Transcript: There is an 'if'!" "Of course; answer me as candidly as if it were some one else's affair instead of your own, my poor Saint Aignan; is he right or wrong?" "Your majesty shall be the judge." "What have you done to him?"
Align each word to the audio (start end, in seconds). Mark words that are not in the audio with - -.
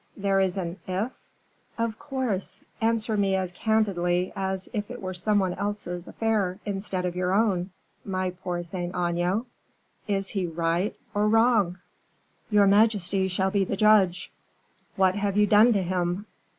There 0.17 0.39
is 0.39 0.57
an 0.57 0.77
'if'!" 0.87 1.11
"Of 1.77 1.99
course; 1.99 2.61
answer 2.81 3.15
me 3.15 3.35
as 3.35 3.51
candidly 3.51 4.33
as 4.35 4.67
if 4.73 4.89
it 4.89 4.99
were 4.99 5.13
some 5.13 5.37
one 5.37 5.53
else's 5.53 6.07
affair 6.07 6.57
instead 6.65 7.05
of 7.05 7.15
your 7.15 7.33
own, 7.35 7.69
my 8.03 8.31
poor 8.31 8.63
Saint 8.63 8.95
Aignan; 8.95 9.45
is 10.07 10.29
he 10.29 10.47
right 10.47 10.95
or 11.13 11.27
wrong?" 11.27 11.77
"Your 12.49 12.65
majesty 12.65 13.27
shall 13.27 13.51
be 13.51 13.63
the 13.63 13.77
judge." 13.77 14.31
"What 14.95 15.13
have 15.13 15.37
you 15.37 15.45
done 15.45 15.71
to 15.73 15.83
him?" 15.83 16.25